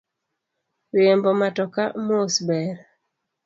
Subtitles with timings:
[0.95, 2.75] Riembo matoka mos ber.